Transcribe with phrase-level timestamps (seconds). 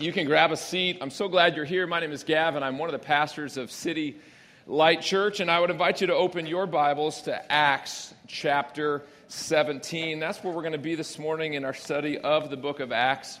[0.00, 0.98] You can grab a seat.
[1.00, 1.84] I'm so glad you're here.
[1.84, 2.62] My name is Gavin.
[2.62, 4.16] I'm one of the pastors of City
[4.68, 10.20] Light Church, and I would invite you to open your Bibles to Acts chapter 17.
[10.20, 12.92] That's where we're going to be this morning in our study of the book of
[12.92, 13.40] Acts.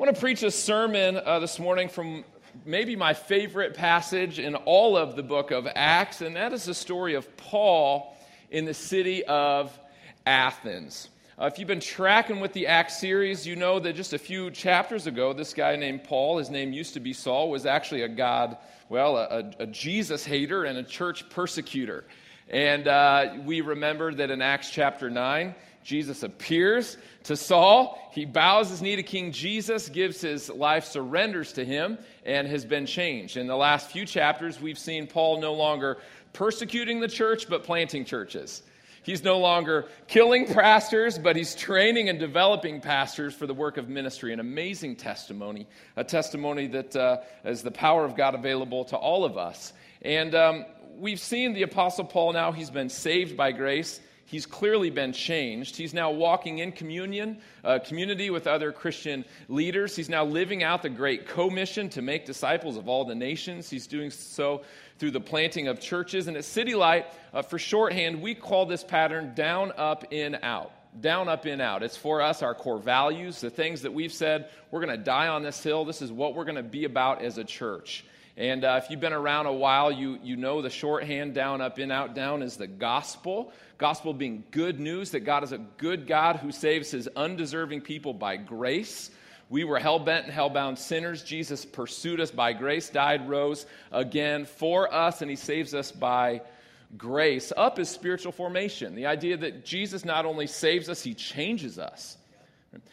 [0.00, 2.24] want to preach a sermon uh, this morning from
[2.64, 6.74] maybe my favorite passage in all of the book of Acts, and that is the
[6.74, 8.16] story of Paul
[8.48, 9.76] in the city of
[10.24, 11.08] Athens.
[11.36, 14.52] Uh, if you've been tracking with the Acts series, you know that just a few
[14.52, 18.08] chapters ago, this guy named Paul, his name used to be Saul, was actually a
[18.08, 18.56] God,
[18.88, 22.04] well, a, a Jesus hater and a church persecutor.
[22.50, 27.98] And uh, we remember that in Acts chapter 9, Jesus appears to Saul.
[28.12, 32.64] He bows his knee to King Jesus, gives his life, surrenders to him, and has
[32.64, 33.36] been changed.
[33.36, 35.98] In the last few chapters, we've seen Paul no longer
[36.32, 38.62] persecuting the church, but planting churches.
[39.04, 43.88] He's no longer killing pastors, but he's training and developing pastors for the work of
[43.88, 44.32] ministry.
[44.32, 49.26] An amazing testimony, a testimony that uh, is the power of God available to all
[49.26, 49.74] of us.
[50.00, 50.64] And um,
[50.96, 54.00] we've seen the Apostle Paul now, he's been saved by grace.
[54.26, 55.76] He's clearly been changed.
[55.76, 59.94] He's now walking in communion, uh, community with other Christian leaders.
[59.94, 63.68] He's now living out the great commission to make disciples of all the nations.
[63.68, 64.62] He's doing so
[64.98, 66.26] through the planting of churches.
[66.26, 70.72] And at City Light, uh, for shorthand, we call this pattern down, up, in, out.
[71.00, 71.82] Down, up, in, out.
[71.82, 75.28] It's for us, our core values, the things that we've said, we're going to die
[75.28, 75.84] on this hill.
[75.84, 78.04] This is what we're going to be about as a church.
[78.36, 81.78] And uh, if you've been around a while, you, you know the shorthand down, up,
[81.78, 83.52] in, out, down is the gospel.
[83.78, 88.12] Gospel being good news that God is a good God who saves his undeserving people
[88.12, 89.10] by grace.
[89.50, 91.22] We were hell bent and hell bound sinners.
[91.22, 96.40] Jesus pursued us by grace, died, rose again for us, and he saves us by
[96.96, 97.52] grace.
[97.56, 98.96] Up is spiritual formation.
[98.96, 102.16] The idea that Jesus not only saves us, he changes us.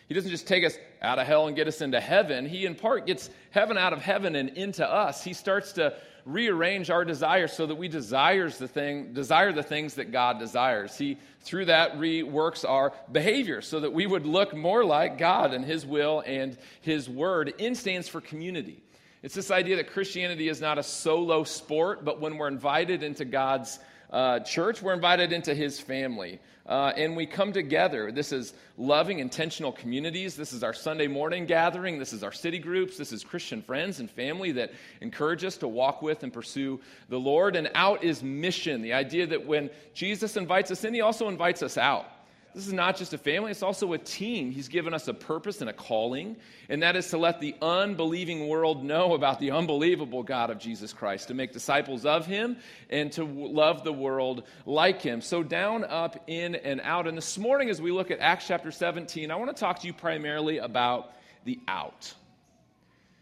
[0.07, 2.45] He doesn't just take us out of hell and get us into heaven.
[2.45, 5.23] He, in part, gets heaven out of heaven and into us.
[5.23, 5.93] He starts to
[6.25, 10.97] rearrange our desires so that we desires the thing, desire the things that God desires.
[10.97, 15.65] He, through that, reworks our behavior so that we would look more like God and
[15.65, 17.53] His will and His word.
[17.57, 18.81] In stands for community.
[19.23, 23.23] It's this idea that Christianity is not a solo sport, but when we're invited into
[23.23, 23.79] God's
[24.11, 26.39] uh, church, we're invited into His family.
[26.65, 28.11] Uh, and we come together.
[28.11, 30.35] This is loving, intentional communities.
[30.35, 31.97] This is our Sunday morning gathering.
[31.97, 32.97] This is our city groups.
[32.97, 36.79] This is Christian friends and family that encourage us to walk with and pursue
[37.09, 37.55] the Lord.
[37.55, 41.63] And out is mission the idea that when Jesus invites us in, he also invites
[41.63, 42.05] us out.
[42.53, 44.51] This is not just a family, it's also a team.
[44.51, 46.35] He's given us a purpose and a calling,
[46.67, 50.91] and that is to let the unbelieving world know about the unbelievable God of Jesus
[50.91, 52.57] Christ, to make disciples of Him,
[52.89, 55.21] and to love the world like Him.
[55.21, 57.07] So, down, up, in, and out.
[57.07, 59.87] And this morning, as we look at Acts chapter 17, I want to talk to
[59.87, 61.13] you primarily about
[61.45, 62.13] the out.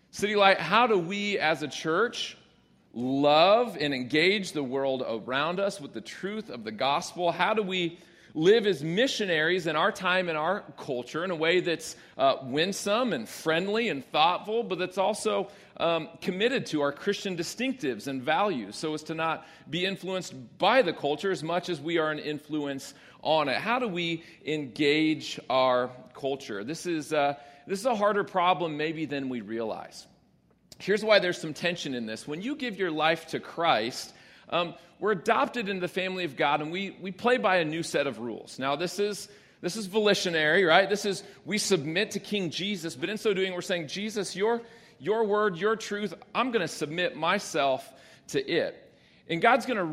[0.09, 2.35] City Light, how do we as a church
[2.93, 7.31] love and engage the world around us with the truth of the gospel?
[7.31, 7.99] How do we
[8.33, 13.13] live as missionaries in our time and our culture in a way that's uh, winsome
[13.13, 18.75] and friendly and thoughtful, but that's also um, committed to our Christian distinctives and values
[18.75, 22.19] so as to not be influenced by the culture as much as we are an
[22.19, 23.57] influence on it.
[23.57, 26.63] How do we engage our culture?
[26.63, 27.35] This is, uh,
[27.67, 30.07] this is a harder problem, maybe, than we realize.
[30.77, 32.27] Here's why there's some tension in this.
[32.27, 34.13] When you give your life to Christ,
[34.49, 37.83] um, we're adopted into the family of God and we, we play by a new
[37.83, 38.59] set of rules.
[38.59, 39.29] Now, this is,
[39.61, 40.89] this is volitionary, right?
[40.89, 44.61] This is, we submit to King Jesus, but in so doing, we're saying, Jesus, your,
[44.99, 47.89] your word, your truth, I'm going to submit myself
[48.29, 48.93] to it.
[49.29, 49.83] And God's going to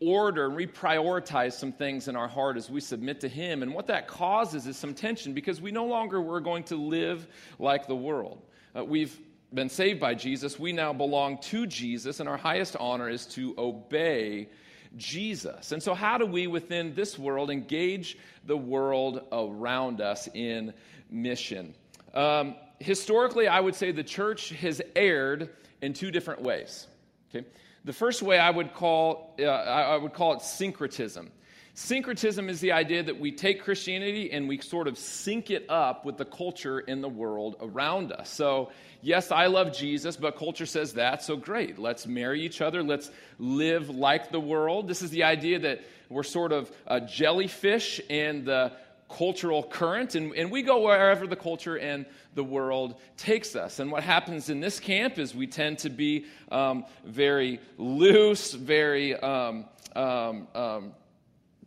[0.00, 3.62] reorder and reprioritize some things in our heart as we submit to Him.
[3.62, 7.26] And what that causes is some tension because we no longer we're going to live
[7.58, 8.42] like the world.
[8.76, 9.16] Uh, we've
[9.54, 13.54] been saved by Jesus, we now belong to Jesus, and our highest honor is to
[13.56, 14.48] obey
[14.96, 15.72] Jesus.
[15.72, 20.72] And so, how do we within this world engage the world around us in
[21.10, 21.74] mission?
[22.12, 25.50] Um, historically, I would say the church has erred
[25.82, 26.86] in two different ways.
[27.34, 27.46] Okay?
[27.84, 31.30] The first way I would call, uh, I would call it syncretism.
[31.76, 36.04] Syncretism is the idea that we take Christianity and we sort of sync it up
[36.04, 38.30] with the culture in the world around us.
[38.30, 38.70] So,
[39.02, 41.76] yes, I love Jesus, but culture says that, so great.
[41.76, 42.84] Let's marry each other.
[42.84, 43.10] Let's
[43.40, 44.86] live like the world.
[44.86, 48.70] This is the idea that we're sort of a jellyfish in the
[49.08, 52.06] cultural current, and, and we go wherever the culture and
[52.36, 53.80] the world takes us.
[53.80, 59.16] And what happens in this camp is we tend to be um, very loose, very.
[59.16, 59.64] Um,
[59.96, 60.92] um, um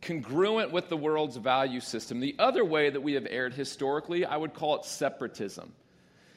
[0.02, 2.20] congruent with the world's value system.
[2.20, 5.72] The other way that we have erred historically, I would call it separatism.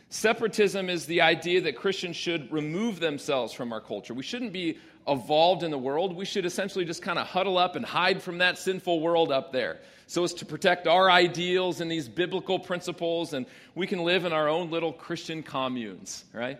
[0.09, 4.13] Separatism is the idea that Christians should remove themselves from our culture.
[4.13, 6.17] We shouldn't be evolved in the world.
[6.17, 9.53] We should essentially just kind of huddle up and hide from that sinful world up
[9.53, 9.79] there
[10.09, 13.47] so as to protect our ideals and these biblical principles, and
[13.77, 16.59] we can live in our own little Christian communes, right?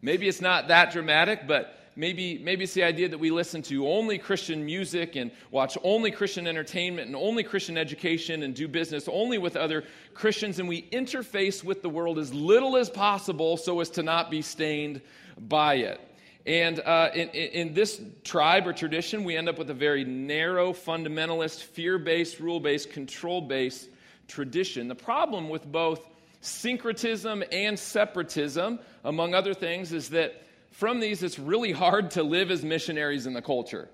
[0.00, 3.88] Maybe it's not that dramatic, but maybe, maybe it's the idea that we listen to
[3.88, 9.08] only Christian music and watch only Christian entertainment and only Christian education and do business
[9.10, 9.84] only with other
[10.14, 14.30] Christians, and we interface with the world as little as possible so as to not
[14.30, 15.00] be stained
[15.38, 16.00] by it.
[16.44, 20.72] And uh, in, in, this tribe or tradition, we end up with a very narrow,
[20.72, 23.88] fundamentalist, fear based, rule based, control based
[24.26, 24.88] tradition.
[24.88, 26.08] The problem with both
[26.40, 30.42] syncretism and separatism, among other things, is that
[30.72, 33.88] from these, it's really hard to live as missionaries in the culture,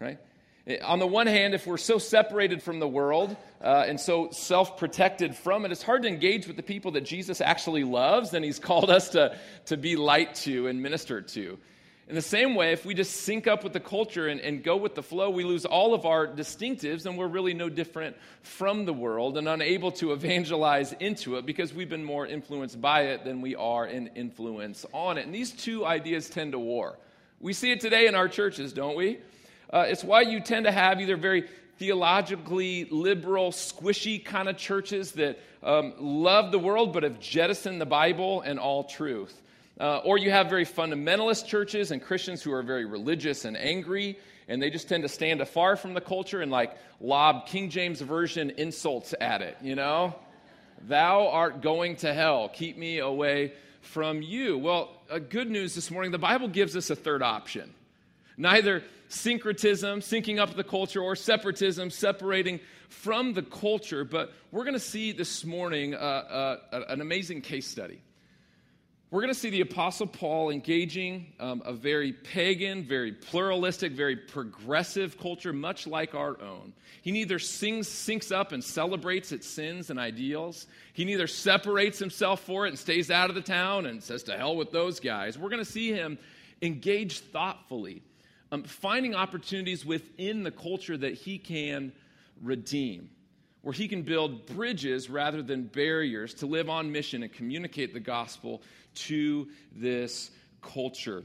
[0.00, 0.18] right?
[0.82, 4.78] On the one hand, if we're so separated from the world uh, and so self
[4.78, 8.42] protected from it, it's hard to engage with the people that Jesus actually loves and
[8.44, 9.36] he's called us to,
[9.66, 11.58] to be light to and minister to.
[12.06, 14.76] In the same way, if we just sync up with the culture and, and, go
[14.76, 18.84] with the flow, we lose all of our distinctives and we're really no different from
[18.84, 23.24] the world and unable to evangelize into it because we've been more influenced by it
[23.24, 25.24] than we are in influence on it.
[25.24, 26.98] And these two ideas tend to war.
[27.40, 29.20] We see it today in our churches, don't we?
[29.72, 31.48] Uh, it's why you tend to have either very
[31.78, 37.86] theologically liberal, squishy kind of churches that um, love the world but have jettisoned the
[37.86, 39.40] Bible and all truth.
[39.78, 44.18] Uh, or you have very fundamentalist churches and Christians who are very religious and angry,
[44.46, 48.00] and they just tend to stand afar from the culture and like lob King James
[48.00, 50.14] Version insults at it, you know?
[50.86, 52.48] Thou art going to hell.
[52.48, 54.58] Keep me away from you.
[54.58, 57.74] Well, uh, good news this morning the Bible gives us a third option.
[58.36, 64.74] Neither syncretism, syncing up the culture, or separatism, separating from the culture, but we're going
[64.74, 68.00] to see this morning uh, uh, an amazing case study
[69.14, 74.16] we're going to see the Apostle Paul engaging um, a very pagan, very pluralistic, very
[74.16, 76.72] progressive culture, much like our own.
[77.00, 82.40] He neither sings, syncs up and celebrates its sins and ideals, he neither separates himself
[82.40, 85.38] for it and stays out of the town and says, to hell with those guys.
[85.38, 86.18] We're going to see him
[86.60, 88.02] engage thoughtfully,
[88.50, 91.92] um, finding opportunities within the culture that he can
[92.42, 93.10] redeem
[93.64, 98.00] where he can build bridges rather than barriers to live on mission and communicate the
[98.00, 98.62] gospel
[98.94, 100.30] to this
[100.62, 101.24] culture.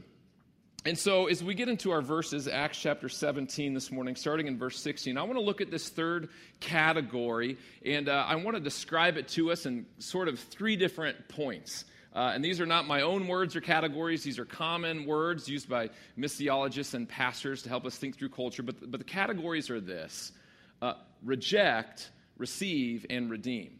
[0.86, 4.56] And so, as we get into our verses, Acts chapter 17 this morning, starting in
[4.56, 8.62] verse 16, I want to look at this third category, and uh, I want to
[8.62, 11.84] describe it to us in sort of three different points.
[12.14, 15.68] Uh, and these are not my own words or categories, these are common words used
[15.68, 18.62] by missiologists and pastors to help us think through culture.
[18.62, 20.32] But, but the categories are this
[20.80, 22.10] uh, reject,
[22.40, 23.78] receive, and redeem.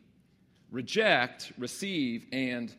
[0.70, 2.72] Reject, receive, and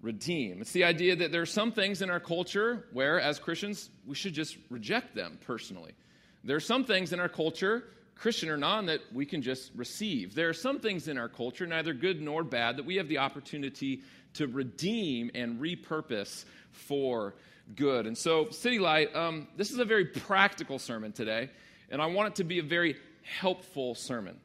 [0.00, 0.60] redeem.
[0.60, 4.14] It's the idea that there are some things in our culture where, as Christians, we
[4.14, 5.92] should just reject them personally.
[6.44, 7.84] There are some things in our culture,
[8.14, 10.34] Christian or non, that we can just receive.
[10.34, 13.18] There are some things in our culture, neither good nor bad, that we have the
[13.18, 14.02] opportunity
[14.34, 17.34] to redeem and repurpose for
[17.74, 18.06] good.
[18.06, 21.50] And so, City Light, um, this is a very practical sermon today,
[21.90, 24.38] and I want it to be a very helpful sermon.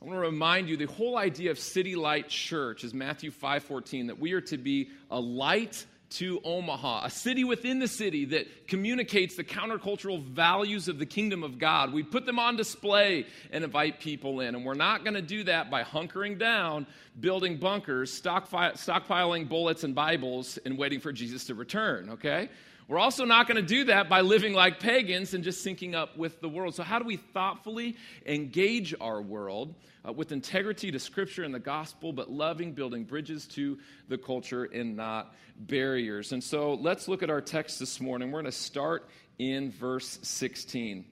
[0.00, 4.08] I want to remind you the whole idea of City Light Church is Matthew 5:14
[4.08, 8.68] that we are to be a light to Omaha, a city within the city that
[8.68, 11.92] communicates the countercultural values of the kingdom of God.
[11.92, 14.54] We put them on display and invite people in.
[14.54, 16.86] And we're not going to do that by hunkering down,
[17.18, 22.50] building bunkers, stockpiling bullets and Bibles, and waiting for Jesus to return, okay?
[22.88, 26.16] We're also not going to do that by living like pagans and just syncing up
[26.16, 26.76] with the world.
[26.76, 29.74] So, how do we thoughtfully engage our world
[30.06, 33.78] uh, with integrity to Scripture and the gospel, but loving, building bridges to
[34.08, 36.30] the culture and not barriers?
[36.30, 38.30] And so, let's look at our text this morning.
[38.30, 39.08] We're going to start
[39.40, 41.06] in verse 16.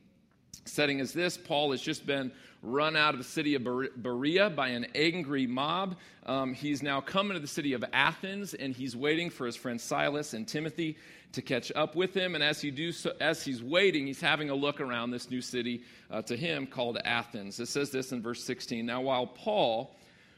[0.67, 2.31] Setting is this Paul has just been
[2.65, 3.65] run out of the city of
[3.97, 5.97] Berea by an angry mob.
[6.27, 9.81] Um, he's now come into the city of Athens, and he's waiting for his friend
[9.81, 10.97] Silas and Timothy
[11.33, 12.35] to catch up with him.
[12.35, 15.43] And as, he do so, as he's waiting, he's having a look around this new
[15.43, 17.61] city uh, to him called Athens.
[17.61, 18.87] It says this in verse 16.
[18.87, 19.95] Now, while Paul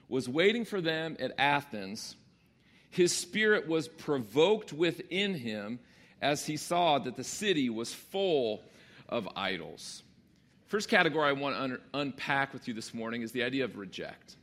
[0.09, 2.17] was waiting for them at Athens,
[2.91, 5.79] his spirit was provoked within him
[6.21, 8.63] as he saw that the city was full
[9.09, 10.03] of idols.
[10.67, 13.77] First category I want to un- unpack with you this morning is the idea of
[13.77, 14.37] reject.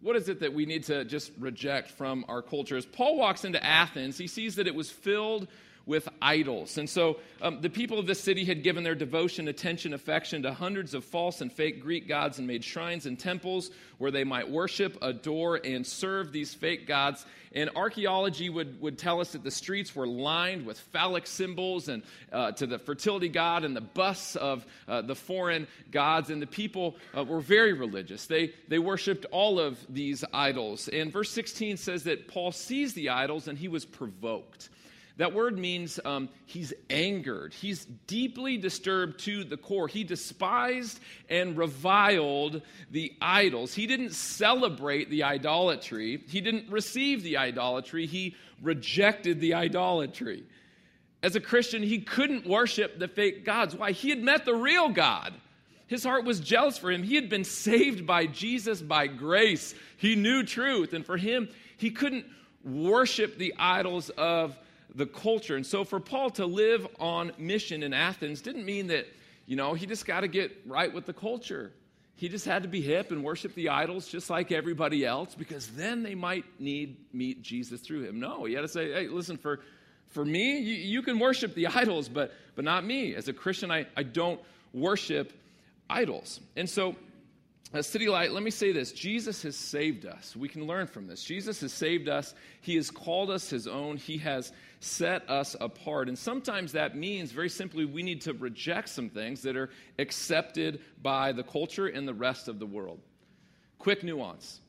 [0.00, 2.76] What is it that we need to just reject from our culture?
[2.76, 5.48] As Paul walks into Athens, he sees that it was filled
[5.88, 6.76] with idols.
[6.76, 10.52] And so um, the people of this city had given their devotion, attention, affection to
[10.52, 14.50] hundreds of false and fake Greek gods and made shrines and temples where they might
[14.50, 17.24] worship, adore, and serve these fake gods.
[17.54, 22.02] And archaeology would, would tell us that the streets were lined with phallic symbols and
[22.30, 26.28] uh, to the fertility god and the busts of uh, the foreign gods.
[26.28, 28.26] And the people uh, were very religious.
[28.26, 30.88] They, they worshiped all of these idols.
[30.88, 34.68] And verse 16 says that Paul sees the idols and he was provoked.
[35.18, 37.52] That word means um, he's angered.
[37.52, 39.88] He's deeply disturbed to the core.
[39.88, 43.74] He despised and reviled the idols.
[43.74, 50.44] He didn't celebrate the idolatry, he didn't receive the idolatry, he rejected the idolatry.
[51.20, 53.74] As a Christian, he couldn't worship the fake gods.
[53.74, 53.90] Why?
[53.90, 55.34] He had met the real God.
[55.88, 57.02] His heart was jealous for him.
[57.02, 59.74] He had been saved by Jesus by grace.
[59.96, 60.92] He knew truth.
[60.92, 62.26] And for him, he couldn't
[62.62, 64.56] worship the idols of
[64.94, 65.56] the culture.
[65.56, 69.06] And so for Paul to live on mission in Athens didn't mean that,
[69.46, 71.72] you know, he just got to get right with the culture.
[72.16, 75.68] He just had to be hip and worship the idols just like everybody else because
[75.68, 78.18] then they might need meet Jesus through him.
[78.18, 79.60] No, he had to say, hey, listen, for,
[80.08, 83.14] for me, you, you can worship the idols, but, but not me.
[83.14, 84.40] As a Christian, I, I don't
[84.72, 85.32] worship
[85.88, 86.40] idols.
[86.56, 86.96] And so
[87.74, 90.34] uh, City Light, let me say this Jesus has saved us.
[90.34, 91.22] We can learn from this.
[91.22, 92.34] Jesus has saved us.
[92.62, 93.98] He has called us his own.
[93.98, 96.08] He has set us apart.
[96.08, 100.80] And sometimes that means, very simply, we need to reject some things that are accepted
[101.02, 103.00] by the culture and the rest of the world.
[103.78, 104.60] Quick nuance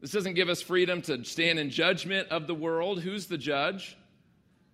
[0.00, 3.00] this doesn't give us freedom to stand in judgment of the world.
[3.00, 3.96] Who's the judge?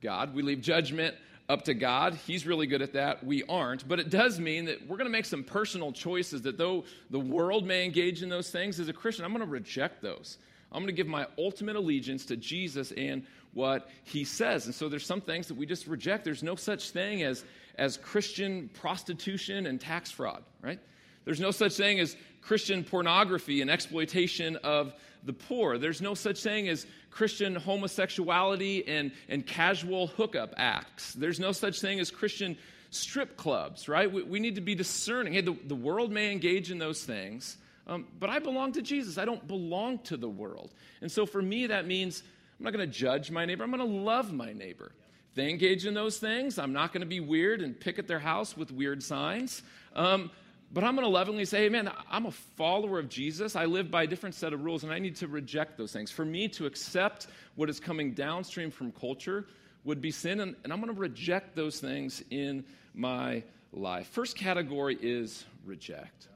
[0.02, 0.34] God.
[0.34, 1.14] We leave judgment
[1.48, 2.18] up to God.
[2.26, 3.24] He's really good at that.
[3.24, 3.86] We aren't.
[3.86, 7.20] But it does mean that we're going to make some personal choices that though the
[7.20, 10.38] world may engage in those things, as a Christian, I'm going to reject those.
[10.72, 14.66] I'm going to give my ultimate allegiance to Jesus and what he says.
[14.66, 16.24] And so there's some things that we just reject.
[16.24, 17.44] There's no such thing as,
[17.76, 20.80] as Christian prostitution and tax fraud, right?
[21.24, 24.92] There's no such thing as Christian pornography and exploitation of
[25.24, 25.78] the poor.
[25.78, 31.12] There's no such thing as Christian homosexuality and, and casual hookup acts.
[31.12, 32.56] There's no such thing as Christian
[32.90, 34.10] strip clubs, right?
[34.10, 35.34] We, we need to be discerning.
[35.34, 37.56] Hey, the, the world may engage in those things,
[37.92, 39.18] um, but I belong to Jesus.
[39.18, 40.72] I don't belong to the world.
[41.00, 42.22] And so for me, that means
[42.58, 44.92] I'm not going to judge my neighbor, I'm going to love my neighbor.
[45.30, 48.06] If they engage in those things, I'm not going to be weird and pick at
[48.06, 49.62] their house with weird signs.
[49.94, 50.30] Um,
[50.72, 53.56] but I'm going to lovingly say, hey, man, I'm a follower of Jesus.
[53.56, 56.10] I live by a different set of rules, and I need to reject those things.
[56.10, 59.46] For me to accept what is coming downstream from culture
[59.84, 64.06] would be sin, and, and I'm going to reject those things in my life.
[64.08, 66.28] First category is reject.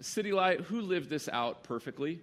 [0.00, 2.20] City Light, who lived this out perfectly?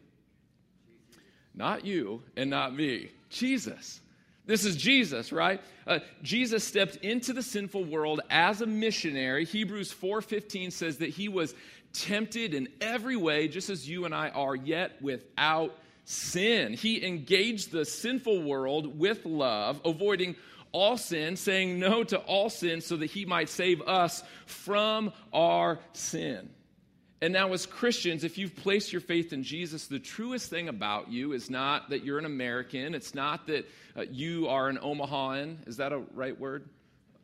[1.54, 3.12] Not you and not me.
[3.30, 4.00] Jesus.
[4.46, 5.62] This is Jesus, right?
[5.86, 9.44] Uh, Jesus stepped into the sinful world as a missionary.
[9.44, 11.54] Hebrews 4:15 says that he was
[11.94, 16.74] tempted in every way just as you and I are, yet without sin.
[16.74, 20.36] He engaged the sinful world with love, avoiding
[20.72, 25.80] all sin, saying no to all sin so that he might save us from our
[25.94, 26.50] sin.
[27.20, 31.12] And now, as Christians, if you've placed your faith in Jesus, the truest thing about
[31.12, 32.94] you is not that you're an American.
[32.94, 35.68] It's not that uh, you are an Omahaan.
[35.68, 36.70] Is that a right word?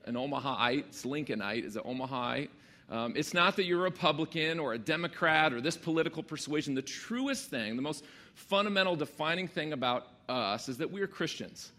[0.05, 0.85] An Omahaite.
[0.87, 1.63] It's Lincolnite.
[1.63, 2.49] Is it Omahaite?
[2.89, 6.73] Um, it's not that you're a Republican or a Democrat or this political persuasion.
[6.73, 11.71] The truest thing, the most fundamental defining thing about us is that we are Christians.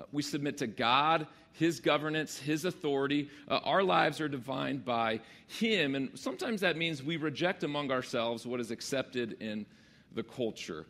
[0.00, 3.28] Uh, we submit to God his governance, His authority.
[3.48, 5.94] Uh, our lives are defined by Him.
[5.94, 9.66] And sometimes that means we reject among ourselves what is accepted in
[10.14, 10.86] the culture.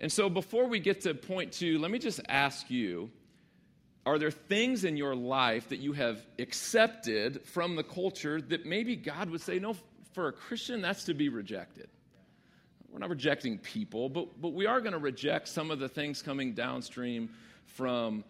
[0.00, 3.10] And so before we get to point two, let me just ask you
[4.06, 8.96] are there things in your life that you have accepted from the culture that maybe
[8.96, 9.74] God would say, no,
[10.12, 11.88] for a Christian, that's to be rejected?
[12.90, 16.20] We're not rejecting people, but, but we are going to reject some of the things
[16.20, 17.30] coming downstream
[17.64, 18.24] from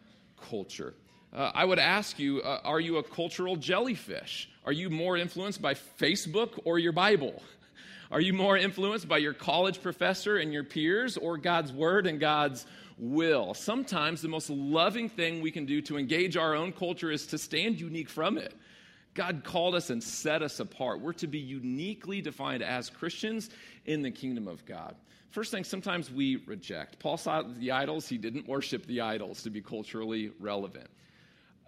[0.50, 0.94] culture.
[1.32, 4.48] Uh, I would ask you uh, are you a cultural jellyfish?
[4.64, 7.42] Are you more influenced by Facebook or your Bible?
[8.10, 12.20] Are you more influenced by your college professor and your peers or God's word and
[12.20, 12.64] God's
[12.96, 13.54] will?
[13.54, 17.38] Sometimes the most loving thing we can do to engage our own culture is to
[17.38, 18.54] stand unique from it.
[19.14, 21.00] God called us and set us apart.
[21.00, 23.48] We're to be uniquely defined as Christians
[23.84, 24.94] in the kingdom of God.
[25.34, 27.00] First thing, sometimes we reject.
[27.00, 30.86] Paul saw the idols, he didn't worship the idols to be culturally relevant.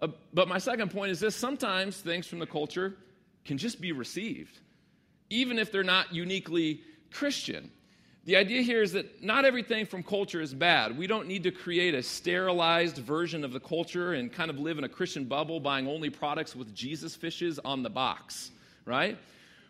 [0.00, 2.94] Uh, but my second point is this sometimes things from the culture
[3.44, 4.60] can just be received,
[5.30, 6.80] even if they're not uniquely
[7.10, 7.72] Christian.
[8.24, 10.96] The idea here is that not everything from culture is bad.
[10.96, 14.78] We don't need to create a sterilized version of the culture and kind of live
[14.78, 18.52] in a Christian bubble buying only products with Jesus fishes on the box,
[18.84, 19.18] right?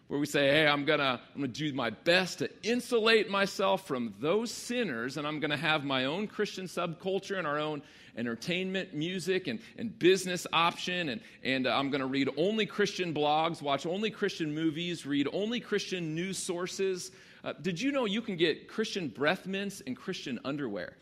[0.08, 3.86] Where we say, hey, I'm going to I'm to do my best to insulate myself
[3.86, 7.82] from those sinners, and I'm going to have my own Christian subculture and our own
[8.16, 13.12] entertainment, music, and, and business option, and, and uh, I'm going to read only Christian
[13.12, 17.10] blogs, watch only Christian movies, read only Christian news sources.
[17.44, 20.96] Uh, did you know you can get Christian breath mints and Christian underwear?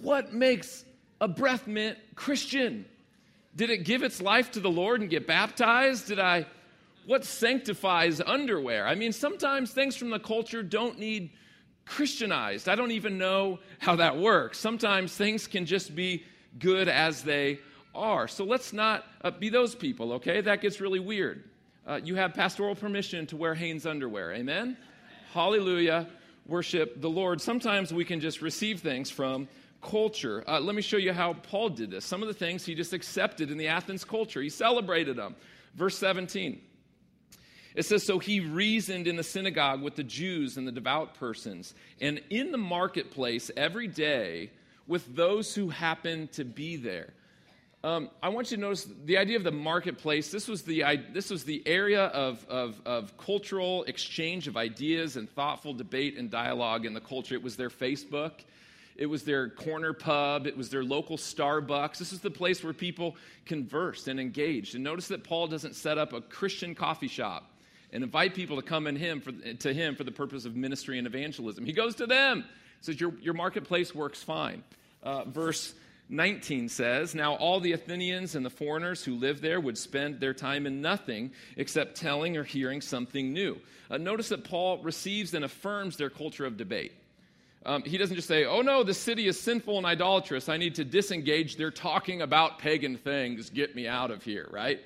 [0.00, 0.84] What makes
[1.20, 2.84] a breath mint Christian?
[3.54, 6.08] Did it give its life to the Lord and get baptized?
[6.08, 6.46] Did I
[7.06, 8.86] what sanctifies underwear?
[8.86, 11.30] I mean, sometimes things from the culture don't need
[11.86, 12.68] Christianized.
[12.68, 14.58] I don't even know how that works.
[14.58, 16.24] Sometimes things can just be
[16.58, 17.60] good as they
[17.94, 18.26] are.
[18.26, 20.40] So let's not uh, be those people, okay?
[20.40, 21.44] That gets really weird.
[21.86, 24.32] Uh, you have pastoral permission to wear Hanes underwear.
[24.32, 24.76] Amen?
[25.32, 26.08] Hallelujah.
[26.46, 27.40] Worship the Lord.
[27.40, 29.48] Sometimes we can just receive things from
[29.80, 30.42] culture.
[30.48, 32.04] Uh, let me show you how Paul did this.
[32.04, 35.36] Some of the things he just accepted in the Athens culture, he celebrated them.
[35.76, 36.60] Verse 17.
[37.76, 41.74] It says, So he reasoned in the synagogue with the Jews and the devout persons,
[42.00, 44.50] and in the marketplace every day
[44.88, 47.12] with those who happened to be there.
[47.84, 50.30] Um, I want you to notice the idea of the marketplace.
[50.32, 55.30] This was the, this was the area of, of, of cultural exchange of ideas and
[55.30, 57.34] thoughtful debate and dialogue in the culture.
[57.34, 58.32] It was their Facebook.
[58.96, 60.46] It was their corner pub.
[60.46, 61.98] It was their local Starbucks.
[61.98, 63.14] This is the place where people
[63.44, 64.74] conversed and engaged.
[64.74, 67.52] And notice that Paul doesn't set up a Christian coffee shop
[67.92, 70.98] and invite people to come in him for, to him for the purpose of ministry
[70.98, 71.64] and evangelism.
[71.64, 72.44] He goes to them,
[72.80, 74.62] says, Your, your marketplace works fine.
[75.02, 75.74] Uh, verse
[76.08, 80.34] 19 says, Now all the Athenians and the foreigners who lived there would spend their
[80.34, 83.58] time in nothing except telling or hearing something new.
[83.90, 86.92] Uh, notice that Paul receives and affirms their culture of debate.
[87.64, 90.48] Um, he doesn't just say, Oh no, the city is sinful and idolatrous.
[90.48, 91.56] I need to disengage.
[91.56, 93.50] They're talking about pagan things.
[93.50, 94.80] Get me out of here, right?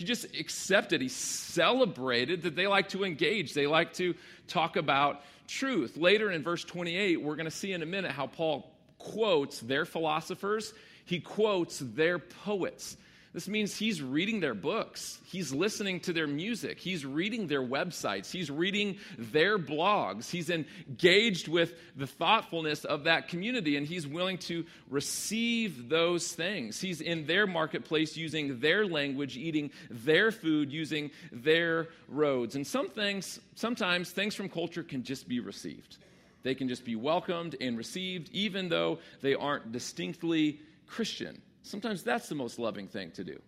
[0.00, 4.14] He just accepted, he celebrated that they like to engage, they like to
[4.48, 5.98] talk about truth.
[5.98, 9.84] Later in verse 28, we're going to see in a minute how Paul quotes their
[9.84, 10.72] philosophers,
[11.04, 12.96] he quotes their poets.
[13.32, 15.20] This means he's reading their books.
[15.24, 16.80] He's listening to their music.
[16.80, 18.28] He's reading their websites.
[18.28, 20.28] He's reading their blogs.
[20.28, 26.80] He's engaged with the thoughtfulness of that community and he's willing to receive those things.
[26.80, 32.56] He's in their marketplace using their language, eating their food, using their roads.
[32.56, 35.98] And some things, sometimes things from culture can just be received.
[36.42, 41.40] They can just be welcomed and received, even though they aren't distinctly Christian.
[41.62, 43.40] Sometimes that's the most loving thing to do.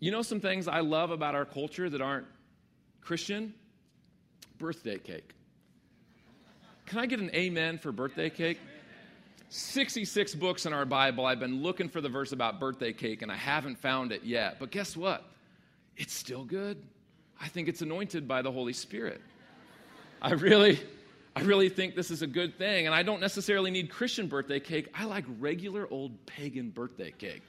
[0.00, 2.26] You know, some things I love about our culture that aren't
[3.00, 3.54] Christian?
[4.58, 5.34] Birthday cake.
[6.86, 8.58] Can I get an amen for birthday cake?
[9.50, 11.26] 66 books in our Bible.
[11.26, 14.58] I've been looking for the verse about birthday cake and I haven't found it yet.
[14.58, 15.24] But guess what?
[15.96, 16.82] It's still good.
[17.40, 19.20] I think it's anointed by the Holy Spirit.
[20.20, 20.80] I really,
[21.38, 22.86] I really think this is a good thing.
[22.86, 24.88] And I don't necessarily need Christian birthday cake.
[24.92, 27.42] I like regular old pagan birthday cake.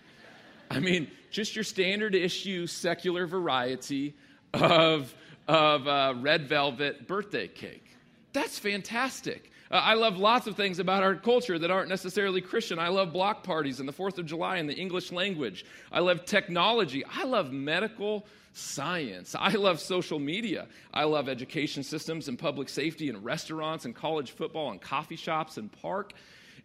[0.70, 4.14] I mean, just your standard issue secular variety
[4.54, 5.12] of,
[5.48, 7.84] of uh, red velvet birthday cake.
[8.32, 9.52] That's fantastic.
[9.72, 12.78] Uh, I love lots of things about our culture that aren't necessarily Christian.
[12.78, 15.66] I love block parties and the 4th of July and the English language.
[15.92, 17.04] I love technology.
[17.06, 19.36] I love medical science.
[19.38, 20.68] I love social media.
[20.94, 25.58] I love education systems and public safety and restaurants and college football and coffee shops
[25.58, 26.14] and park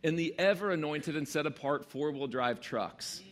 [0.03, 3.23] and the ever anointed and set apart four wheel drive trucks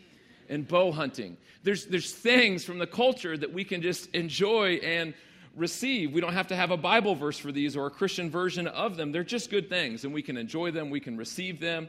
[0.49, 1.37] and bow hunting.
[1.62, 5.15] There's, there's things from the culture that we can just enjoy and
[5.57, 6.12] receive.
[6.12, 8.97] We don't have to have a Bible verse for these or a Christian version of
[8.97, 9.12] them.
[9.12, 11.88] They're just good things, and we can enjoy them, we can receive them.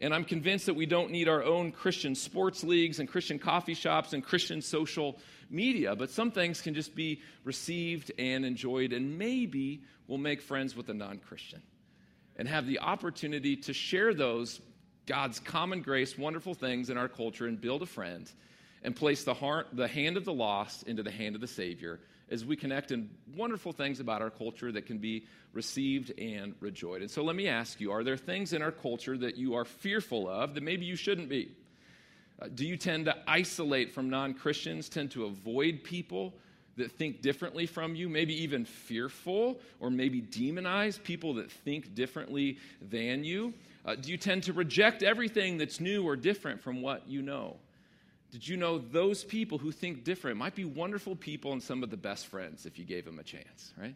[0.00, 3.74] And I'm convinced that we don't need our own Christian sports leagues and Christian coffee
[3.74, 5.18] shops and Christian social
[5.50, 10.74] media, but some things can just be received and enjoyed, and maybe we'll make friends
[10.74, 11.60] with a non Christian
[12.36, 14.60] and have the opportunity to share those
[15.06, 18.30] God's common grace, wonderful things in our culture and build a friend
[18.82, 22.00] and place the, heart, the hand of the lost into the hand of the Savior
[22.30, 27.02] as we connect in wonderful things about our culture that can be received and rejoiced.
[27.02, 29.64] And so let me ask you are there things in our culture that you are
[29.64, 31.50] fearful of that maybe you shouldn't be?
[32.40, 36.34] Uh, do you tend to isolate from non Christians, tend to avoid people
[36.76, 42.58] that think differently from you, maybe even fearful or maybe demonize people that think differently
[42.80, 43.52] than you?
[43.84, 47.56] Uh, do you tend to reject everything that's new or different from what you know?
[48.30, 51.90] Did you know those people who think different might be wonderful people and some of
[51.90, 53.94] the best friends if you gave them a chance, right?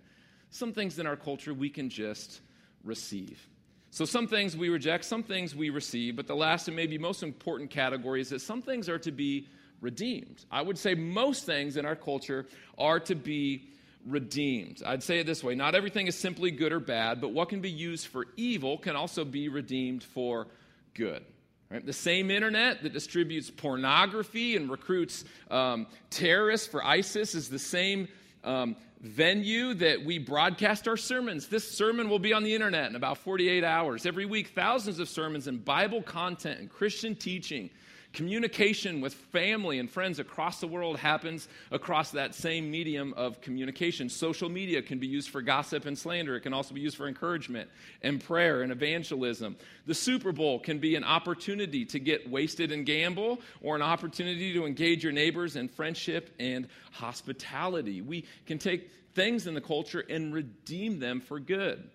[0.55, 2.41] some things in our culture we can just
[2.85, 3.49] receive.
[3.91, 7.23] So, some things we reject, some things we receive, but the last and maybe most
[7.23, 9.49] important category is that some things are to be
[9.81, 10.45] redeemed.
[10.51, 12.47] I would say most things in our culture
[12.79, 13.69] are to be
[14.07, 14.83] redeemed.
[14.85, 17.61] I'd say it this way not everything is simply good or bad, but what can
[17.61, 20.47] be used for evil can also be redeemed for
[20.95, 21.25] good.
[21.71, 21.85] Right?
[21.85, 28.09] The same internet that distributes pornography and recruits um, terrorists for ISIS is the same
[28.45, 31.49] um, venue that we broadcast our sermons.
[31.49, 34.07] This sermon will be on the internet in about 48 hours.
[34.07, 37.69] Every week, thousands of sermons and Bible content and Christian teaching
[38.15, 44.09] Communication with family and friends across the world happens across that same medium of communication.
[44.09, 46.37] Social media can be used for gossip and slander.
[46.37, 47.69] It can also be used for encouragement
[48.03, 49.57] and prayer and evangelism.
[49.87, 54.53] The Super Bowl can be an opportunity to get wasted and gamble, or an opportunity
[54.53, 58.01] to engage your neighbors in friendship and hospitality.
[58.01, 61.89] We can take things in the culture and redeem them for good.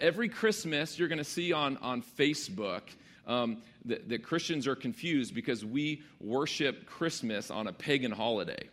[0.00, 2.82] Every Christmas, you're going to see on, on Facebook
[3.26, 8.68] um, that, that Christians are confused because we worship Christmas on a pagan holiday.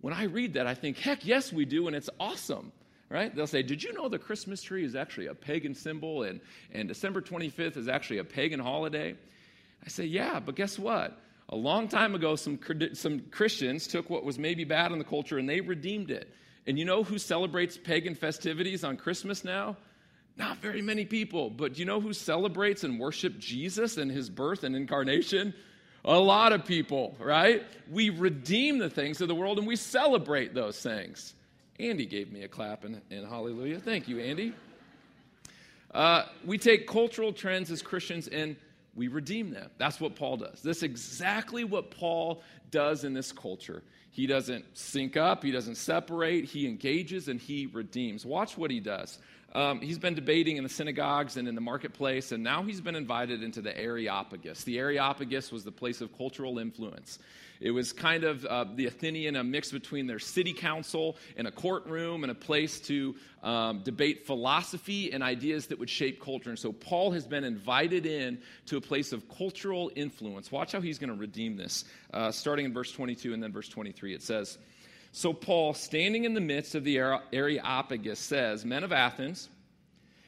[0.00, 2.72] When I read that, I think, heck, yes, we do, and it's awesome
[3.14, 3.34] right?
[3.34, 6.40] They'll say, Did you know the Christmas tree is actually a pagan symbol and,
[6.72, 9.14] and December 25th is actually a pagan holiday?
[9.84, 11.18] I say, Yeah, but guess what?
[11.50, 12.58] A long time ago, some,
[12.94, 16.34] some Christians took what was maybe bad in the culture and they redeemed it.
[16.66, 19.76] And you know who celebrates pagan festivities on Christmas now?
[20.36, 24.28] Not very many people, but do you know who celebrates and worships Jesus and his
[24.28, 25.54] birth and incarnation?
[26.04, 27.62] A lot of people, right?
[27.90, 31.34] We redeem the things of the world and we celebrate those things.
[31.78, 33.78] Andy gave me a clap and, in hallelujah.
[33.78, 34.52] Thank you, Andy.
[35.92, 38.56] Uh, we take cultural trends as Christians and
[38.96, 39.70] we redeem them.
[39.78, 40.62] That's what Paul does.
[40.62, 43.82] That's exactly what Paul does in this culture.
[44.10, 48.24] He doesn't sync up, he doesn't separate, he engages and he redeems.
[48.24, 49.18] Watch what he does.
[49.54, 52.96] Um, he's been debating in the synagogues and in the marketplace, and now he's been
[52.96, 54.64] invited into the Areopagus.
[54.64, 57.20] The Areopagus was the place of cultural influence.
[57.60, 61.50] It was kind of uh, the Athenian, a mix between their city council and a
[61.50, 66.50] courtroom and a place to um, debate philosophy and ideas that would shape culture.
[66.50, 70.50] And so Paul has been invited in to a place of cultural influence.
[70.50, 71.84] Watch how he's going to redeem this.
[72.12, 74.58] Uh, starting in verse 22 and then verse 23, it says,
[75.16, 79.48] so, Paul, standing in the midst of the Areopagus, says, Men of Athens,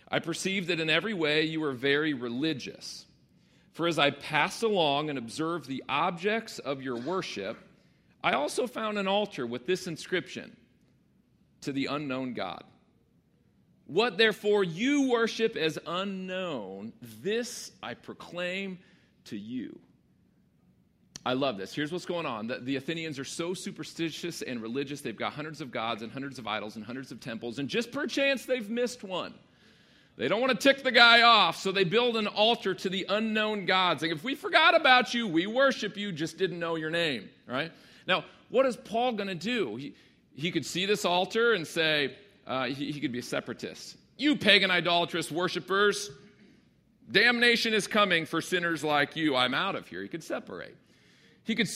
[0.08, 3.04] I perceive that in every way you are very religious.
[3.76, 7.58] For as I passed along and observed the objects of your worship,
[8.24, 10.56] I also found an altar with this inscription
[11.60, 12.64] To the unknown God.
[13.86, 18.78] What therefore you worship as unknown, this I proclaim
[19.26, 19.78] to you.
[21.26, 21.74] I love this.
[21.74, 22.46] Here's what's going on.
[22.46, 25.02] The, the, Athenians are so superstitious and religious.
[25.02, 27.92] They've got hundreds of gods and hundreds of idols and hundreds of temples, and just
[27.92, 29.34] perchance they've missed one.
[30.16, 33.04] They don't want to tick the guy off, so they build an altar to the
[33.08, 34.02] unknown gods.
[34.02, 37.70] Like, if we forgot about you, we worship you, just didn't know your name, right?
[38.06, 39.76] Now, what is Paul going to do?
[39.76, 39.94] He,
[40.34, 43.96] he could see this altar and say, uh, he, he could be a separatist.
[44.16, 46.10] You pagan idolatrous worshippers,
[47.10, 49.36] damnation is coming for sinners like you.
[49.36, 50.00] I'm out of here.
[50.02, 50.76] He could separate.
[51.44, 51.68] He could,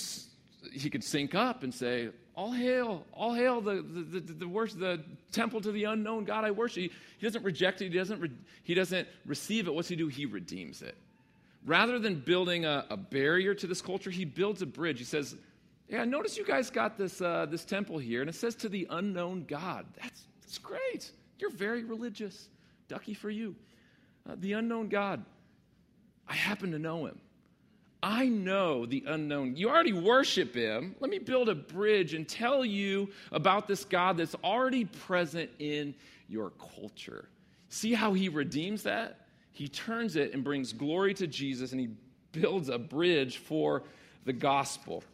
[0.72, 5.01] he could sync up and say, all hail, all hail the, the, the, the, the
[5.33, 6.83] temple to the unknown God I worship.
[6.83, 8.31] He, he doesn't reject it, he doesn't, re,
[8.62, 9.75] he doesn't receive it.
[9.75, 10.09] What's he do?
[10.09, 10.97] He redeems it.
[11.66, 14.99] Rather than building a, a, barrier to this culture, he builds a bridge.
[14.99, 15.37] He says,
[15.88, 18.87] Yeah, notice you guys got this, uh, this temple here, and it says to the
[18.90, 19.87] unknown God.
[20.01, 21.11] That's, that's great.
[21.38, 22.49] You're very religious.
[22.88, 23.55] Ducky for you.
[24.29, 25.25] Uh, the unknown God.
[26.27, 27.21] I happen to know him.
[28.03, 29.57] I know the unknown.
[29.57, 30.95] You already worship him.
[31.01, 35.95] Let me build a bridge and tell you about this God that's already present in
[36.29, 37.29] your culture.
[37.69, 39.27] See how he redeems that?
[39.53, 41.91] He turns it and brings glory to Jesus and he
[42.33, 43.83] builds a bridge for
[44.25, 45.05] the gospel.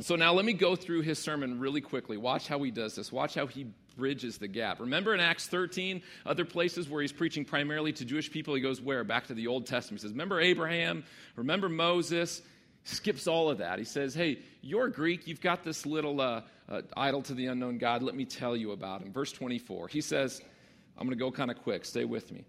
[0.00, 2.16] So now let me go through his sermon really quickly.
[2.16, 3.12] Watch how he does this.
[3.12, 4.80] Watch how he bridges the gap.
[4.80, 8.80] Remember in Acts 13, other places where he's preaching primarily to Jewish people, he goes
[8.80, 9.04] where?
[9.04, 10.00] Back to the Old Testament.
[10.00, 11.04] He says, Remember Abraham?
[11.36, 12.42] Remember Moses?
[12.84, 13.78] Skips all of that.
[13.78, 15.26] He says, Hey, you're Greek.
[15.26, 18.02] You've got this little uh, uh, idol to the unknown God.
[18.02, 19.12] Let me tell you about him.
[19.12, 20.42] Verse 24, he says,
[20.98, 21.84] I'm going to go kind of quick.
[21.84, 22.44] Stay with me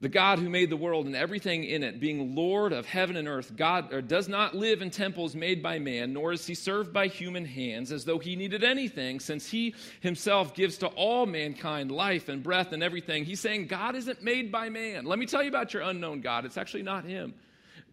[0.00, 3.26] the God who made the world and everything in it, being Lord of heaven and
[3.26, 7.08] earth, God does not live in temples made by man, nor is he served by
[7.08, 12.28] human hands as though he needed anything, since he himself gives to all mankind life
[12.28, 13.24] and breath and everything.
[13.24, 15.04] He's saying God isn't made by man.
[15.04, 16.44] Let me tell you about your unknown God.
[16.44, 17.34] It's actually not him.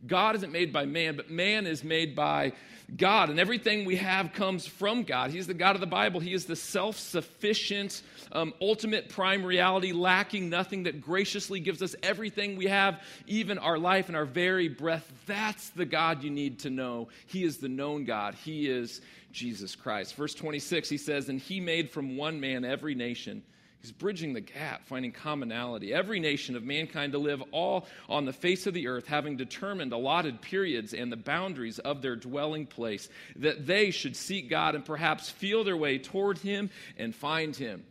[0.08, 2.54] God isn't made by man, but man is made by
[2.96, 3.30] God.
[3.30, 5.32] And everything we have comes from God.
[5.32, 6.20] He's the God of the Bible.
[6.20, 11.96] He is the self sufficient, um, ultimate prime reality, lacking nothing, that graciously gives us
[12.04, 15.12] everything we have, even our life and our very breath.
[15.26, 17.10] That's the God you need to know.
[17.26, 18.36] He is the known God.
[18.36, 20.16] He is Jesus Christ.
[20.16, 23.44] Verse 26, he says, And he made from one man every nation
[23.86, 25.94] He's bridging the gap, finding commonality.
[25.94, 29.94] Every nation of mankind to live all on the face of the earth, having determined
[29.94, 34.84] allotted periods and the boundaries of their dwelling place, that they should seek God and
[34.84, 37.84] perhaps feel their way toward Him and find Him.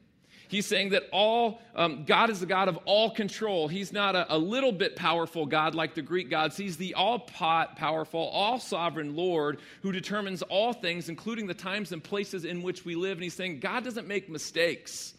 [0.48, 3.68] He's saying that all um, God is the God of all control.
[3.68, 6.57] He's not a, a, little bit powerful God like the Greek gods.
[6.57, 12.02] He's the all powerful, all sovereign Lord who determines all things, including the times and
[12.02, 13.18] places in which we live.
[13.18, 15.13] And he's saying God doesn't make mistakes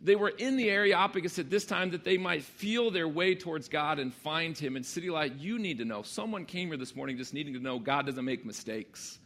[0.00, 3.68] they were in the area at this time that they might feel their way towards
[3.68, 4.76] God and find Him.
[4.76, 6.02] And City Light, you need to know.
[6.02, 9.18] Someone came here this morning just needing to know God doesn't make mistakes.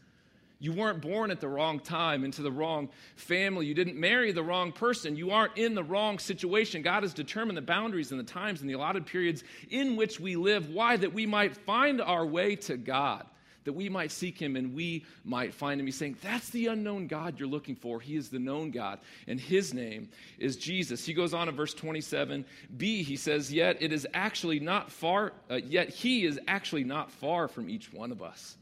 [0.63, 3.67] You weren't born at the wrong time into the wrong family.
[3.67, 5.17] You didn't marry the wrong person.
[5.17, 6.83] You aren't in the wrong situation.
[6.83, 10.37] God has determined the boundaries and the times and the allotted periods in which we
[10.37, 10.69] live.
[10.69, 10.99] Why?
[10.99, 13.25] That we might find our way to God
[13.65, 15.87] that we might seek him and we might find him.
[15.87, 18.01] He's saying, That's the unknown God you're looking for.
[18.01, 21.05] He is the known God, and his name is Jesus.
[21.05, 22.45] He goes on in verse 27b,
[22.81, 27.49] he says, Yet it is actually not far, uh, yet he is actually not far
[27.49, 28.57] from each one of us.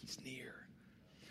[0.00, 0.54] He's near.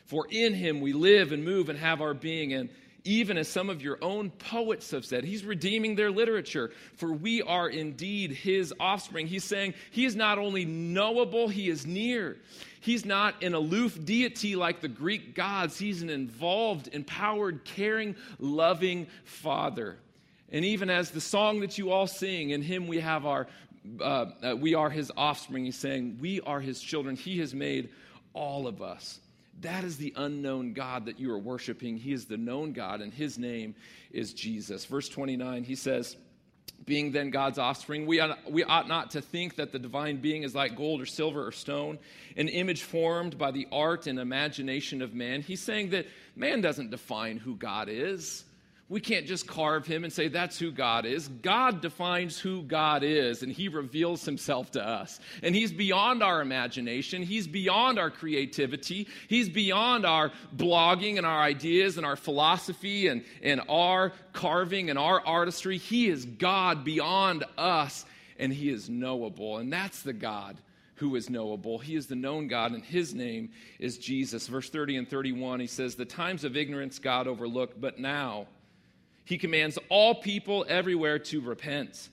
[0.06, 2.54] For in him we live and move and have our being.
[2.54, 2.70] And
[3.04, 5.24] even as some of your own poets have said.
[5.24, 9.28] He's redeeming their literature, for we are indeed his offspring.
[9.28, 12.38] He's saying he is not only knowable, he is near.
[12.82, 19.08] He's not an aloof deity like the Greek gods, he's an involved, empowered, caring, loving
[19.26, 19.98] father.
[20.52, 23.48] And even as the song that you all sing, in him we have our,
[24.00, 25.66] uh, uh, we are his offspring.
[25.66, 27.16] He's saying, we are his children.
[27.16, 27.90] He has made
[28.34, 29.20] all of us.
[29.62, 31.98] That is the unknown God that you are worshiping.
[31.98, 33.76] He is the known God, and his name
[34.12, 34.86] is Jesus.
[34.86, 36.16] Verse 29, he says,
[36.86, 40.44] being then God's offspring, we ought, we ought not to think that the divine being
[40.44, 42.00] is like gold or silver or stone,
[42.36, 45.42] an image formed by the art and imagination of man.
[45.42, 48.44] He's saying that man doesn't define who God is.
[48.90, 51.28] We can't just carve him and say that's who God is.
[51.28, 55.20] God defines who God is, and he reveals himself to us.
[55.44, 61.40] And he's beyond our imagination, he's beyond our creativity, he's beyond our blogging and our
[61.40, 65.78] ideas and our philosophy and, and our carving and our artistry.
[65.78, 68.06] He is God beyond us,
[68.40, 69.60] and he is knowable.
[69.60, 70.58] And that's the God
[70.96, 71.78] who is knowable.
[71.78, 74.48] He is the known God, and his name is Jesus.
[74.48, 78.48] Verse 30 and 31, he says, The times of ignorance God overlooked, but now,
[79.30, 82.10] he commands all people everywhere to repent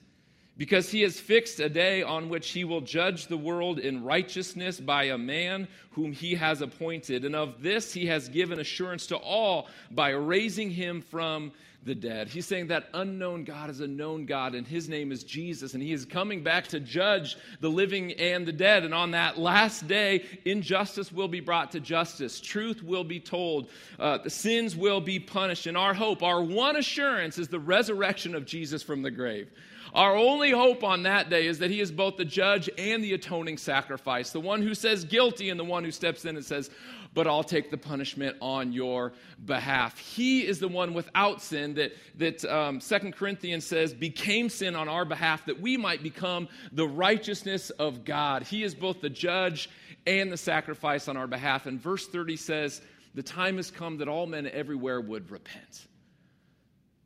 [0.55, 4.79] because he has fixed a day on which he will judge the world in righteousness
[4.79, 7.25] by a man whom he has appointed.
[7.25, 11.51] And of this he has given assurance to all by raising him from
[11.83, 12.27] the dead.
[12.27, 15.81] He's saying that unknown God is a known God, and his name is Jesus, and
[15.81, 18.83] he is coming back to judge the living and the dead.
[18.83, 23.69] And on that last day, injustice will be brought to justice, truth will be told,
[23.99, 25.65] uh, the sins will be punished.
[25.67, 29.49] And our hope, our one assurance, is the resurrection of Jesus from the grave.
[29.93, 33.13] Our only hope on that day is that he is both the judge and the
[33.13, 36.69] atoning sacrifice, the one who says guilty and the one who steps in and says,
[37.17, 39.11] but I'll take the punishment on your
[39.43, 39.97] behalf.
[39.97, 44.87] He is the one without sin that, that um, 2 Corinthians says became sin on
[44.87, 48.43] our behalf that we might become the righteousness of God.
[48.43, 49.67] He is both the judge
[50.05, 51.65] and the sacrifice on our behalf.
[51.65, 52.81] And verse 30 says,
[53.15, 55.87] The time has come that all men everywhere would repent.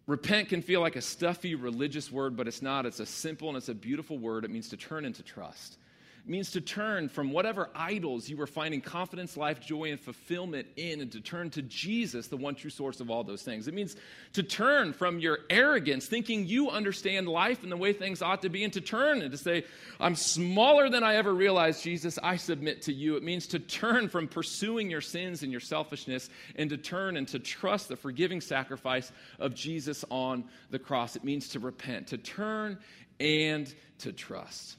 [0.08, 2.86] Repent can feel like a stuffy religious word, but it's not.
[2.86, 4.43] It's a simple and it's a beautiful word.
[4.43, 5.78] It means to turn into trust.
[6.23, 11.01] Means to turn from whatever idols you were finding confidence, life, joy, and fulfillment in,
[11.01, 13.67] and to turn to Jesus, the one true source of all those things.
[13.67, 13.95] It means
[14.34, 18.49] to turn from your arrogance, thinking you understand life and the way things ought to
[18.49, 19.65] be, and to turn and to say,
[19.99, 23.15] I'm smaller than I ever realized, Jesus, I submit to you.
[23.17, 27.27] It means to turn from pursuing your sins and your selfishness and to turn and
[27.29, 31.15] to trust the forgiving sacrifice of Jesus on the cross.
[31.15, 32.77] It means to repent, to turn
[33.19, 34.77] and to trust.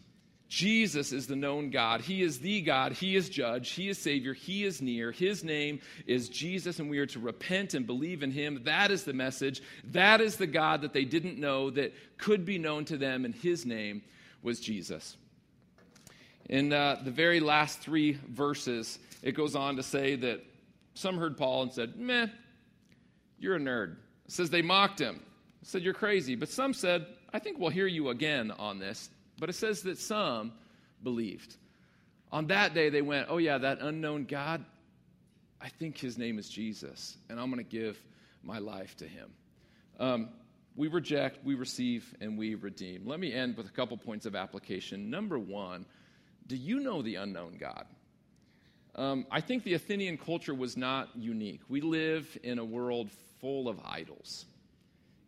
[0.52, 2.02] Jesus is the known God.
[2.02, 2.92] He is the God.
[2.92, 3.70] He is judge.
[3.70, 4.34] He is Savior.
[4.34, 5.10] He is near.
[5.10, 8.60] His name is Jesus, and we are to repent and believe in Him.
[8.64, 9.62] That is the message.
[9.92, 13.34] That is the God that they didn't know that could be known to them, and
[13.34, 14.02] His name
[14.42, 15.16] was Jesus.
[16.50, 20.44] In uh, the very last three verses, it goes on to say that
[20.92, 22.26] some heard Paul and said, Meh,
[23.38, 23.92] you're a nerd.
[24.26, 25.22] It says they mocked him,
[25.62, 26.34] said, You're crazy.
[26.34, 29.08] But some said, I think we'll hear you again on this.
[29.38, 30.52] But it says that some
[31.02, 31.56] believed.
[32.30, 34.64] On that day, they went, Oh, yeah, that unknown God,
[35.60, 38.02] I think his name is Jesus, and I'm going to give
[38.42, 39.30] my life to him.
[40.00, 40.28] Um,
[40.74, 43.06] we reject, we receive, and we redeem.
[43.06, 45.10] Let me end with a couple points of application.
[45.10, 45.84] Number one,
[46.46, 47.86] do you know the unknown God?
[48.94, 51.60] Um, I think the Athenian culture was not unique.
[51.68, 54.46] We live in a world full of idols.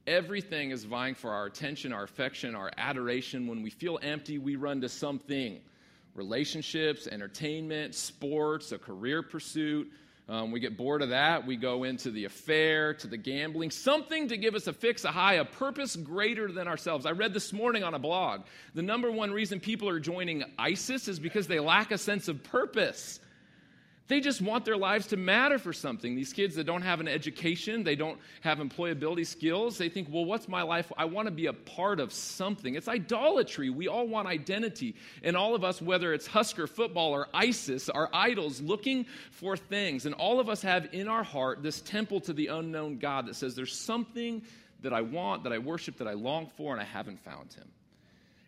[0.06, 3.46] Everything is vying for our attention, our affection, our adoration.
[3.46, 5.60] When we feel empty, we run to something
[6.14, 9.90] relationships, entertainment, sports, a career pursuit.
[10.28, 11.46] Um, we get bored of that.
[11.46, 15.10] We go into the affair, to the gambling, something to give us a fix, a
[15.10, 17.04] high, a purpose greater than ourselves.
[17.04, 18.42] I read this morning on a blog
[18.74, 22.42] the number one reason people are joining ISIS is because they lack a sense of
[22.42, 23.20] purpose.
[24.06, 26.14] They just want their lives to matter for something.
[26.14, 30.26] These kids that don't have an education, they don't have employability skills, they think, well,
[30.26, 30.92] what's my life?
[30.98, 32.74] I want to be a part of something.
[32.74, 33.70] It's idolatry.
[33.70, 34.94] We all want identity.
[35.22, 40.04] And all of us, whether it's Husker football or ISIS, are idols looking for things.
[40.04, 43.36] And all of us have in our heart this temple to the unknown God that
[43.36, 44.42] says, there's something
[44.82, 47.70] that I want, that I worship, that I long for, and I haven't found him.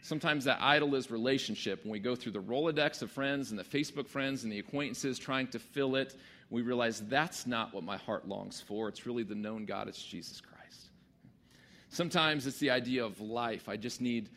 [0.06, 1.82] Sometimes that idol is relationship.
[1.82, 5.18] When we go through the Rolodex of friends and the Facebook friends and the acquaintances
[5.18, 6.14] trying to fill it,
[6.48, 8.88] we realize that's not what my heart longs for.
[8.88, 10.90] It's really the known God, it's Jesus Christ.
[11.88, 13.68] Sometimes it's the idea of life.
[13.68, 14.28] I just need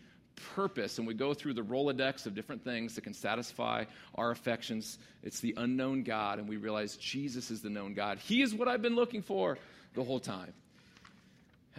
[0.56, 4.98] purpose, and we go through the Rolodex of different things that can satisfy our affections.
[5.22, 8.18] It's the unknown God, and we realize Jesus is the known God.
[8.18, 9.60] He is what I've been looking for
[9.94, 10.52] the whole time.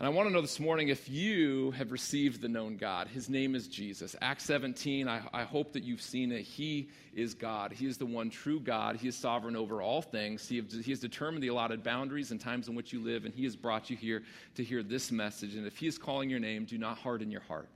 [0.00, 3.06] And I want to know this morning if you have received the known God.
[3.08, 4.16] His name is Jesus.
[4.22, 6.40] Acts 17, I, I, hope that you've seen it.
[6.40, 7.70] He is God.
[7.70, 8.96] He is the one true God.
[8.96, 10.48] He is sovereign over all things.
[10.48, 13.44] He, he has determined the allotted boundaries and times in which you live, and He
[13.44, 14.22] has brought you here
[14.54, 15.54] to hear this message.
[15.54, 17.68] And if He is calling your name, do not harden your heart.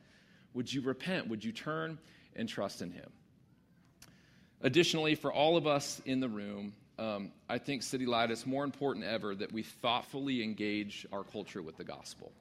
[0.54, 1.28] Would you repent?
[1.28, 1.98] Would you turn
[2.34, 3.10] and trust in Him?
[4.62, 8.64] Additionally, for all of us in the room, um, I think City Light it's more
[8.64, 12.33] important ever that we thoughtfully engage our culture with the gospel.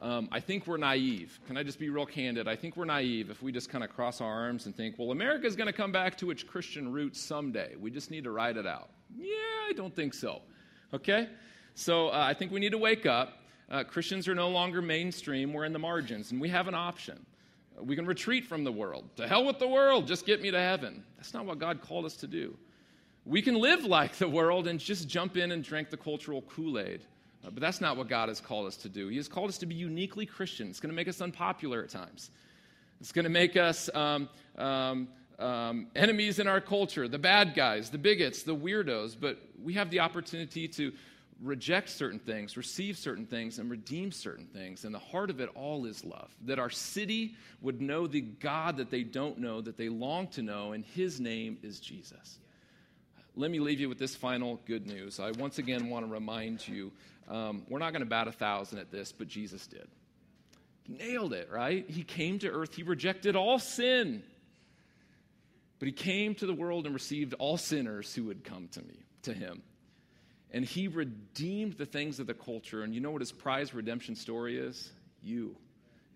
[0.00, 1.38] Um, I think we're naive.
[1.46, 2.48] Can I just be real candid?
[2.48, 5.12] I think we're naive if we just kind of cross our arms and think, well,
[5.12, 7.76] America is going to come back to its Christian roots someday.
[7.80, 8.90] We just need to ride it out.
[9.16, 9.36] Yeah,
[9.68, 10.42] I don't think so.
[10.92, 11.28] Okay?
[11.76, 13.38] So uh, I think we need to wake up.
[13.70, 17.24] Uh, Christians are no longer mainstream, we're in the margins, and we have an option.
[17.80, 19.08] We can retreat from the world.
[19.16, 21.04] To hell with the world, just get me to heaven.
[21.16, 22.56] That's not what God called us to do.
[23.24, 26.78] We can live like the world and just jump in and drink the cultural Kool
[26.78, 27.02] Aid.
[27.44, 29.08] Uh, but that's not what God has called us to do.
[29.08, 30.68] He has called us to be uniquely Christian.
[30.68, 32.30] It's going to make us unpopular at times,
[33.00, 35.08] it's going to make us um, um,
[35.38, 39.16] um, enemies in our culture, the bad guys, the bigots, the weirdos.
[39.18, 40.92] But we have the opportunity to
[41.40, 44.84] reject certain things, receive certain things, and redeem certain things.
[44.84, 46.30] And the heart of it all is love.
[46.44, 50.42] That our city would know the God that they don't know, that they long to
[50.42, 52.38] know, and his name is Jesus
[53.34, 55.18] let me leave you with this final good news.
[55.18, 56.92] I once again want to remind you
[57.28, 59.88] um, we're not going to bat a thousand at this, but Jesus did.
[60.84, 61.88] He nailed it, right?
[61.88, 64.22] He came to earth, he rejected all sin.
[65.78, 69.00] But he came to the world and received all sinners who would come to me,
[69.22, 69.62] to him.
[70.52, 72.82] And he redeemed the things of the culture.
[72.82, 74.92] And you know what his prize redemption story is?
[75.22, 75.56] You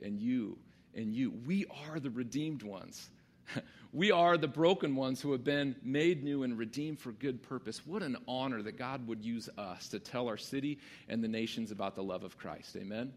[0.03, 0.59] and you
[0.95, 1.33] and you.
[1.47, 3.11] We are the redeemed ones.
[3.93, 7.87] We are the broken ones who have been made new and redeemed for good purpose.
[7.87, 11.71] What an honor that God would use us to tell our city and the nations
[11.71, 12.77] about the love of Christ.
[12.77, 13.15] Amen?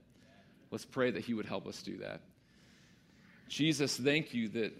[0.71, 2.21] Let's pray that He would help us do that.
[3.49, 4.73] Jesus, thank you that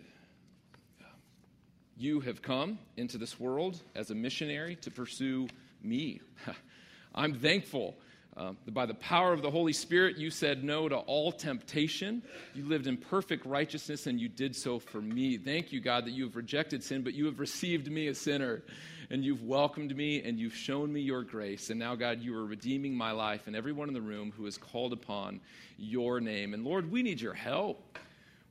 [1.97, 5.49] you have come into this world as a missionary to pursue
[5.83, 6.21] me.
[7.13, 7.97] I'm thankful
[8.37, 12.21] uh, by the power of the Holy Spirit, you said no to all temptation.
[12.53, 15.37] You lived in perfect righteousness, and you did so for me.
[15.37, 18.63] Thank you, God, that you have rejected sin, but you have received me, a sinner,
[19.09, 21.69] and you've welcomed me, and you've shown me your grace.
[21.69, 24.57] And now, God, you are redeeming my life and everyone in the room who has
[24.57, 25.41] called upon
[25.77, 26.53] your name.
[26.53, 27.97] And Lord, we need your help.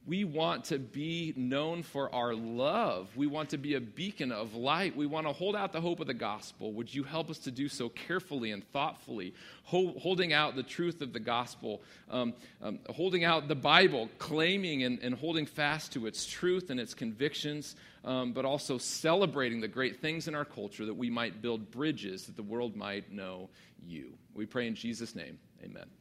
[0.08, 3.14] We want to be known for our love.
[3.14, 4.96] We want to be a beacon of light.
[4.96, 6.72] We want to hold out the hope of the gospel.
[6.72, 11.12] Would you help us to do so carefully and thoughtfully, holding out the truth of
[11.12, 16.24] the gospel, um, um, holding out the Bible, claiming and, and, holding fast to its
[16.24, 20.94] truth and its convictions, um, but also celebrating the great things in our culture that
[20.94, 23.50] we might build bridges that the world might know
[23.86, 24.14] you.
[24.32, 25.38] We pray in Jesus' name.
[25.62, 25.97] Amen.